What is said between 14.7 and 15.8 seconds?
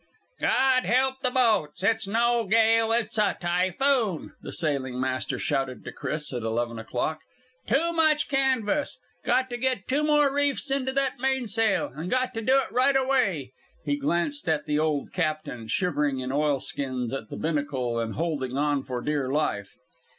old captain,